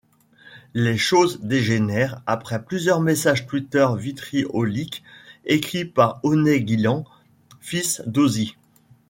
[0.73, 5.03] Les choses dégénèrent après plusieurs messages Twitter vitrioliques
[5.45, 7.03] écrits par Oney Guillen,
[7.59, 8.55] fils d'Ozzie.